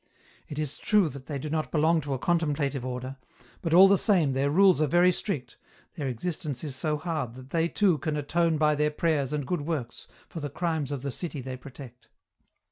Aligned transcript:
It 0.47 0.57
is 0.57 0.79
true 0.79 1.09
they 1.09 1.37
do 1.37 1.47
not 1.47 1.71
belong 1.71 2.01
to 2.01 2.13
a 2.15 2.17
contemplative 2.17 2.83
order, 2.83 3.17
but 3.61 3.71
all 3.71 3.87
the 3.87 3.99
same 3.99 4.33
their 4.33 4.49
rules 4.49 4.81
are 4.81 4.87
very 4.87 5.11
strict, 5.11 5.57
their 5.93 6.07
existence 6.07 6.63
is 6.63 6.75
so 6.75 6.97
hard 6.97 7.35
that 7.35 7.51
they 7.51 7.67
too 7.67 7.99
can 7.99 8.17
atone 8.17 8.57
by 8.57 8.73
their 8.73 8.89
prayers 8.89 9.31
and 9.31 9.45
good 9.45 9.61
works 9.61 10.07
for 10.27 10.39
the 10.39 10.49
crimes 10.49 10.91
of 10.91 11.03
the 11.03 11.11
city 11.11 11.39
they 11.39 11.55
protect." 11.55 12.07